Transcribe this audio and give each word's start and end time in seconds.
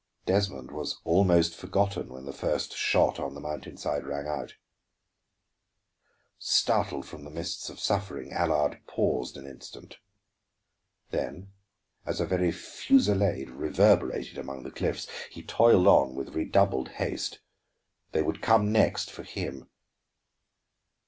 Desmond 0.25 0.71
was 0.71 0.99
almost 1.03 1.53
forgotten 1.55 2.09
when 2.09 2.25
the 2.25 2.33
first 2.33 2.75
shot 2.75 3.19
on 3.19 3.35
the 3.35 3.39
mountain 3.39 3.77
side 3.77 4.03
rang 4.03 4.27
out. 4.27 4.55
Startled 6.39 7.05
from 7.05 7.23
the 7.23 7.29
mists 7.29 7.69
of 7.69 7.79
suffering, 7.79 8.31
Allard 8.33 8.81
paused 8.87 9.37
an 9.37 9.45
instant. 9.45 9.99
Then 11.11 11.53
as 12.03 12.19
a 12.19 12.25
very 12.25 12.51
fusillade 12.51 13.51
reverberated 13.51 14.39
among 14.39 14.63
the 14.63 14.71
cliffs, 14.71 15.05
he 15.29 15.43
toiled 15.43 15.85
on 15.85 16.15
with 16.15 16.33
redoubled 16.33 16.89
haste. 16.93 17.39
They 18.11 18.23
would 18.23 18.41
come 18.41 18.71
next 18.71 19.11
for 19.11 19.21
him. 19.21 19.69